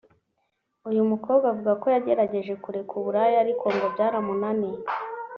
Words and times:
uyu 0.89 1.01
mukobwa 1.11 1.45
avuga 1.51 1.73
ko 1.81 1.85
yagerageje 1.93 2.53
kureka 2.63 2.91
uburaya 2.99 3.37
ariko 3.43 3.65
ngo 3.75 3.85
byaramunaniye 3.93 4.81